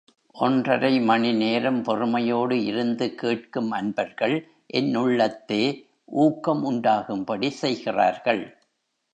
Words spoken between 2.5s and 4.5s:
இருந்து கேட்கும் அன்பர்கள்